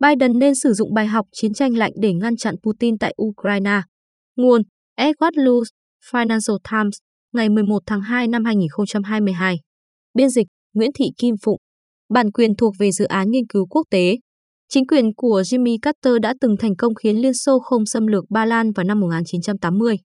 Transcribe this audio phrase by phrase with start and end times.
[0.00, 3.80] Biden nên sử dụng bài học chiến tranh lạnh để ngăn chặn Putin tại Ukraine.
[4.36, 4.62] Nguồn
[4.98, 5.68] Edward Luce,
[6.12, 6.98] Financial Times,
[7.32, 9.56] ngày 11 tháng 2 năm 2022.
[10.14, 11.60] Biên dịch Nguyễn Thị Kim Phụng.
[12.08, 14.16] Bản quyền thuộc về dự án nghiên cứu quốc tế.
[14.68, 18.24] Chính quyền của Jimmy Carter đã từng thành công khiến Liên Xô không xâm lược
[18.30, 19.96] Ba Lan vào năm 1980.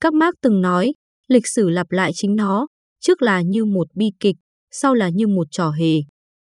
[0.00, 0.92] Các Marx từng nói,
[1.28, 2.66] lịch sử lặp lại chính nó,
[3.00, 4.36] trước là như một bi kịch,
[4.70, 5.94] sau là như một trò hề.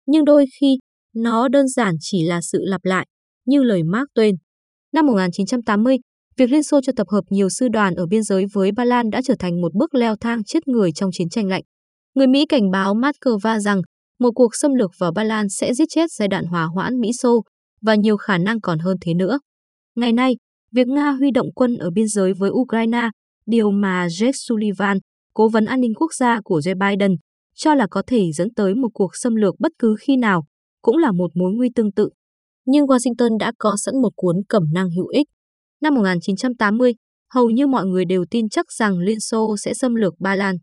[0.06, 0.78] Nhưng đôi khi,
[1.22, 3.06] nó đơn giản chỉ là sự lặp lại,
[3.46, 4.34] như lời Mark Twain.
[4.92, 5.96] Năm 1980,
[6.36, 9.10] việc Liên Xô cho tập hợp nhiều sư đoàn ở biên giới với Ba Lan
[9.10, 11.62] đã trở thành một bước leo thang chết người trong chiến tranh lạnh.
[12.14, 13.82] Người Mỹ cảnh báo Moscow rằng
[14.18, 17.42] một cuộc xâm lược vào Ba Lan sẽ giết chết giai đoạn hòa hoãn Mỹ-Xô
[17.82, 19.38] và nhiều khả năng còn hơn thế nữa.
[19.96, 20.36] Ngày nay,
[20.72, 23.10] việc Nga huy động quân ở biên giới với Ukraine,
[23.46, 24.98] điều mà Jake Sullivan,
[25.34, 27.16] cố vấn an ninh quốc gia của Joe Biden,
[27.54, 30.44] cho là có thể dẫn tới một cuộc xâm lược bất cứ khi nào,
[30.88, 32.08] cũng là một mối nguy tương tự.
[32.66, 35.26] Nhưng Washington đã có sẵn một cuốn cẩm năng hữu ích.
[35.82, 36.94] Năm 1980,
[37.34, 40.56] hầu như mọi người đều tin chắc rằng Liên Xô sẽ xâm lược Ba Lan.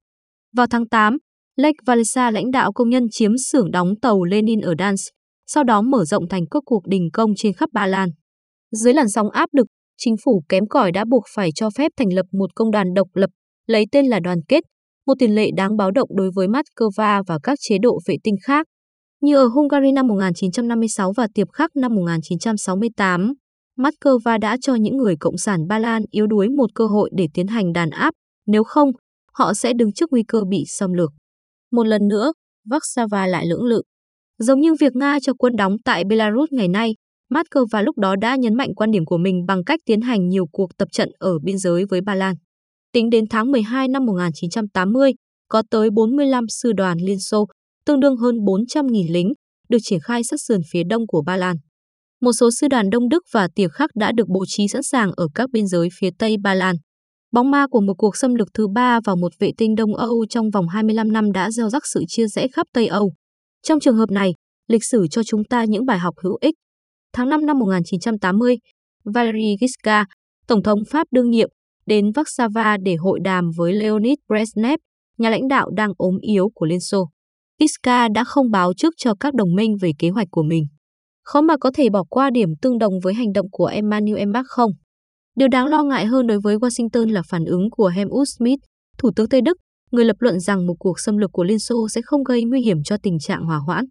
[0.55, 1.17] Vào tháng 8,
[1.55, 5.13] Lech Walesa lãnh đạo công nhân chiếm xưởng đóng tàu Lenin ở Dansk,
[5.47, 8.09] sau đó mở rộng thành các cuộc đình công trên khắp Ba Lan.
[8.71, 12.13] Dưới làn sóng áp lực, chính phủ kém cỏi đã buộc phải cho phép thành
[12.13, 13.29] lập một công đoàn độc lập,
[13.67, 14.63] lấy tên là Đoàn kết,
[15.07, 18.35] một tiền lệ đáng báo động đối với Moscow và các chế độ vệ tinh
[18.43, 18.67] khác.
[19.21, 23.33] Như ở Hungary năm 1956 và Tiệp Khắc năm 1968,
[23.77, 27.27] Moscow đã cho những người Cộng sản Ba Lan yếu đuối một cơ hội để
[27.33, 28.13] tiến hành đàn áp,
[28.47, 28.91] nếu không,
[29.33, 31.11] họ sẽ đứng trước nguy cơ bị xâm lược.
[31.71, 32.33] Một lần nữa,
[32.69, 33.81] Warsaw lại lưỡng lự.
[34.37, 36.95] Giống như việc Nga cho quân đóng tại Belarus ngày nay,
[37.33, 40.45] Moscow lúc đó đã nhấn mạnh quan điểm của mình bằng cách tiến hành nhiều
[40.51, 42.35] cuộc tập trận ở biên giới với Ba Lan.
[42.93, 45.11] Tính đến tháng 12 năm 1980,
[45.47, 47.47] có tới 45 sư đoàn Liên Xô,
[47.85, 49.33] tương đương hơn 400.000 lính,
[49.69, 51.55] được triển khai sát sườn phía đông của Ba Lan.
[52.21, 55.11] Một số sư đoàn Đông Đức và Tiệp khác đã được bố trí sẵn sàng
[55.17, 56.75] ở các biên giới phía Tây Ba Lan.
[57.31, 60.25] Bóng ma của một cuộc xâm lược thứ ba vào một vệ tinh Đông Âu
[60.29, 63.13] trong vòng 25 năm đã gieo rắc sự chia rẽ khắp Tây Âu.
[63.63, 64.33] Trong trường hợp này,
[64.67, 66.55] lịch sử cho chúng ta những bài học hữu ích.
[67.13, 68.57] Tháng 5 năm 1980,
[69.03, 70.09] Valery Giscard,
[70.47, 71.49] Tổng thống Pháp đương nhiệm,
[71.85, 74.77] đến Warsaw để hội đàm với Leonid Brezhnev,
[75.17, 77.09] nhà lãnh đạo đang ốm yếu của Liên Xô.
[77.59, 80.63] Iska đã không báo trước cho các đồng minh về kế hoạch của mình.
[81.23, 84.71] Khó mà có thể bỏ qua điểm tương đồng với hành động của Emmanuel Macron.
[85.35, 88.59] Điều đáng lo ngại hơn đối với Washington là phản ứng của Helmut Schmidt,
[88.97, 89.57] Thủ tướng Tây Đức,
[89.91, 92.61] người lập luận rằng một cuộc xâm lược của Liên Xô sẽ không gây nguy
[92.61, 93.85] hiểm cho tình trạng hòa hoãn.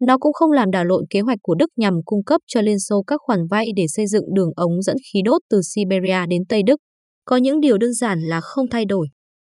[0.00, 2.78] Nó cũng không làm đảo lộn kế hoạch của Đức nhằm cung cấp cho Liên
[2.78, 6.42] Xô các khoản vay để xây dựng đường ống dẫn khí đốt từ Siberia đến
[6.48, 6.80] Tây Đức.
[7.24, 9.06] Có những điều đơn giản là không thay đổi.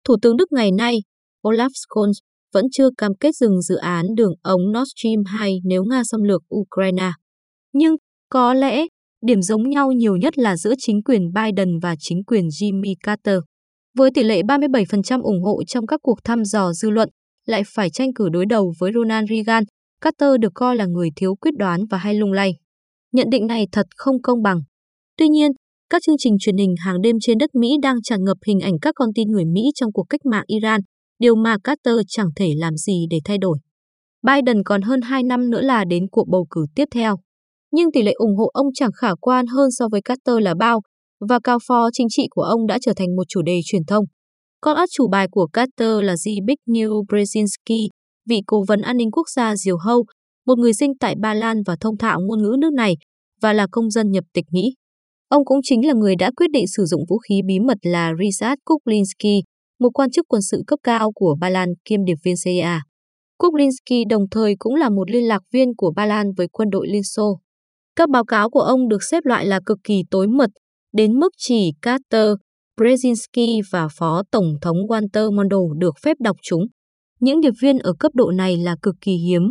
[0.07, 0.97] Thủ tướng Đức ngày nay,
[1.43, 2.13] Olaf Scholz,
[2.55, 6.23] vẫn chưa cam kết dừng dự án đường ống Nord Stream 2 nếu Nga xâm
[6.23, 7.11] lược Ukraine.
[7.73, 7.95] Nhưng
[8.29, 8.85] có lẽ
[9.25, 13.39] điểm giống nhau nhiều nhất là giữa chính quyền Biden và chính quyền Jimmy Carter.
[13.97, 17.09] Với tỷ lệ 37% ủng hộ trong các cuộc thăm dò dư luận,
[17.45, 19.63] lại phải tranh cử đối đầu với Ronald Reagan,
[20.01, 22.51] Carter được coi là người thiếu quyết đoán và hay lung lay.
[23.11, 24.59] Nhận định này thật không công bằng.
[25.17, 25.51] Tuy nhiên,
[25.89, 28.73] các chương trình truyền hình hàng đêm trên đất Mỹ đang tràn ngập hình ảnh
[28.81, 30.81] các con tin người Mỹ trong cuộc cách mạng Iran,
[31.19, 33.57] điều mà Carter chẳng thể làm gì để thay đổi.
[34.23, 37.15] Biden còn hơn 2 năm nữa là đến cuộc bầu cử tiếp theo.
[37.71, 40.81] Nhưng tỷ lệ ủng hộ ông chẳng khả quan hơn so với Carter là bao,
[41.29, 44.05] và cao phó chính trị của ông đã trở thành một chủ đề truyền thông.
[44.61, 47.87] Con át chủ bài của Carter là Zbigniew Brzezinski,
[48.29, 50.05] vị cố vấn an ninh quốc gia diều hâu,
[50.45, 52.93] một người sinh tại Ba Lan và thông thạo ngôn ngữ nước này,
[53.41, 54.61] và là công dân nhập tịch Mỹ.
[55.27, 58.11] Ông cũng chính là người đã quyết định sử dụng vũ khí bí mật là
[58.23, 59.43] Richard Kuklinski,
[59.79, 62.81] một quan chức quân sự cấp cao của Ba Lan kiêm điệp viên CIA.
[63.37, 66.87] Kuklinski đồng thời cũng là một liên lạc viên của Ba Lan với quân đội
[66.87, 67.39] Liên Xô.
[67.95, 70.49] Các báo cáo của ông được xếp loại là cực kỳ tối mật,
[70.93, 72.29] đến mức chỉ Carter,
[72.77, 76.65] Brzezinski và Phó Tổng thống Walter Mondale được phép đọc chúng.
[77.19, 79.41] Những điệp viên ở cấp độ này là cực kỳ hiếm.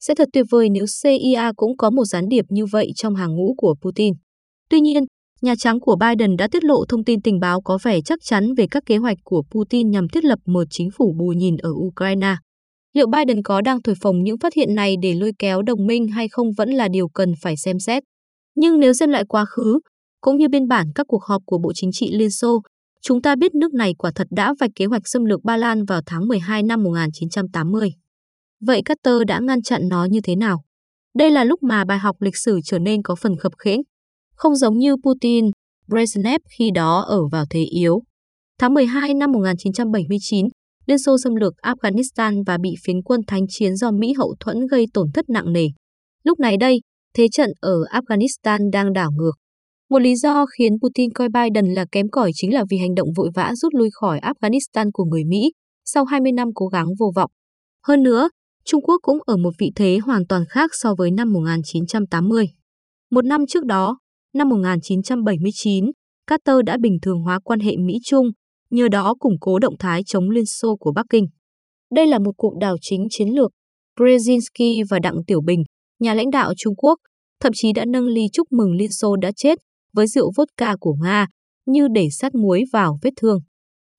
[0.00, 3.36] Sẽ thật tuyệt vời nếu CIA cũng có một gián điệp như vậy trong hàng
[3.36, 4.14] ngũ của Putin.
[4.70, 5.04] Tuy nhiên,
[5.42, 8.54] Nhà Trắng của Biden đã tiết lộ thông tin tình báo có vẻ chắc chắn
[8.54, 11.70] về các kế hoạch của Putin nhằm thiết lập một chính phủ bù nhìn ở
[11.74, 12.36] Ukraine.
[12.92, 16.08] Liệu Biden có đang thổi phồng những phát hiện này để lôi kéo đồng minh
[16.08, 18.02] hay không vẫn là điều cần phải xem xét.
[18.54, 19.78] Nhưng nếu xem lại quá khứ,
[20.20, 22.62] cũng như biên bản các cuộc họp của Bộ Chính trị Liên Xô,
[23.02, 25.84] chúng ta biết nước này quả thật đã vạch kế hoạch xâm lược Ba Lan
[25.84, 27.90] vào tháng 12 năm 1980.
[28.60, 30.62] Vậy Carter đã ngăn chặn nó như thế nào?
[31.14, 33.80] Đây là lúc mà bài học lịch sử trở nên có phần khập khiễng.
[34.36, 35.50] Không giống như Putin,
[35.88, 38.02] Brezhnev khi đó ở vào thế yếu.
[38.60, 40.46] Tháng 12 năm 1979,
[40.86, 44.66] Liên Xô xâm lược Afghanistan và bị phiến quân thánh chiến do Mỹ hậu thuẫn
[44.70, 45.66] gây tổn thất nặng nề.
[46.24, 46.80] Lúc này đây,
[47.14, 49.32] thế trận ở Afghanistan đang đảo ngược.
[49.90, 53.08] Một lý do khiến Putin coi Biden là kém cỏi chính là vì hành động
[53.16, 55.52] vội vã rút lui khỏi Afghanistan của người Mỹ
[55.84, 57.30] sau 20 năm cố gắng vô vọng.
[57.86, 58.28] Hơn nữa,
[58.64, 62.46] Trung Quốc cũng ở một vị thế hoàn toàn khác so với năm 1980.
[63.10, 63.98] Một năm trước đó,
[64.36, 65.84] năm 1979,
[66.26, 68.26] Carter đã bình thường hóa quan hệ Mỹ-Trung,
[68.70, 71.26] nhờ đó củng cố động thái chống Liên Xô của Bắc Kinh.
[71.94, 73.50] Đây là một cuộc đảo chính chiến lược.
[74.00, 75.64] Brzezinski và Đặng Tiểu Bình,
[75.98, 76.98] nhà lãnh đạo Trung Quốc,
[77.40, 79.58] thậm chí đã nâng ly chúc mừng Liên Xô đã chết
[79.92, 81.26] với rượu vodka của Nga,
[81.66, 83.38] như để sát muối vào vết thương.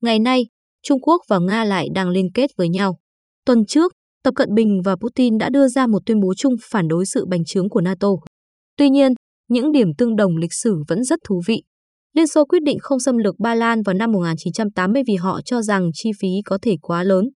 [0.01, 0.45] Ngày nay,
[0.83, 2.98] Trung Quốc và Nga lại đang liên kết với nhau.
[3.45, 3.94] Tuần trước,
[4.24, 7.25] Tập Cận Bình và Putin đã đưa ra một tuyên bố chung phản đối sự
[7.25, 8.10] bành trướng của NATO.
[8.78, 9.13] Tuy nhiên,
[9.48, 11.64] những điểm tương đồng lịch sử vẫn rất thú vị.
[12.14, 15.62] Liên Xô quyết định không xâm lược Ba Lan vào năm 1980 vì họ cho
[15.62, 17.30] rằng chi phí có thể quá lớn.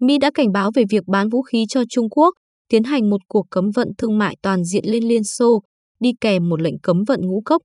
[0.00, 2.34] Mỹ đã cảnh báo về việc bán vũ khí cho Trung Quốc,
[2.68, 5.62] tiến hành một cuộc cấm vận thương mại toàn diện lên Liên Xô,
[6.00, 7.62] đi kèm một lệnh cấm vận ngũ cốc.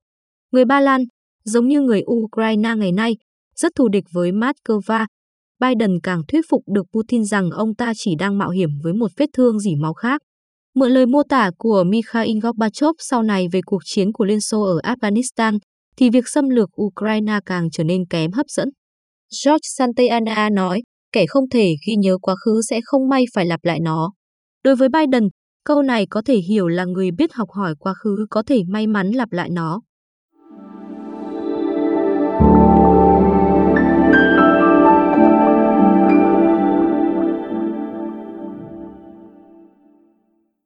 [0.52, 1.04] Người Ba Lan,
[1.44, 3.18] giống như người Ukraine ngày nay,
[3.56, 5.06] rất thù địch với Moscow.
[5.60, 9.12] Biden càng thuyết phục được Putin rằng ông ta chỉ đang mạo hiểm với một
[9.18, 10.22] vết thương dỉ máu khác.
[10.80, 14.62] Mượn lời mô tả của Mikhail Gorbachev sau này về cuộc chiến của Liên Xô
[14.62, 15.58] ở Afghanistan,
[15.98, 18.70] thì việc xâm lược Ukraine càng trở nên kém hấp dẫn.
[19.46, 20.82] George Santayana nói,
[21.12, 24.12] kẻ không thể ghi nhớ quá khứ sẽ không may phải lặp lại nó.
[24.64, 25.28] Đối với Biden,
[25.66, 28.88] câu này có thể hiểu là người biết học hỏi quá khứ có thể may
[28.88, 29.82] mắn lặp lại nó.